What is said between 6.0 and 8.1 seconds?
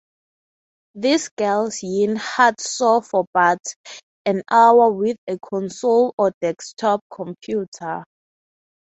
or desktop computer.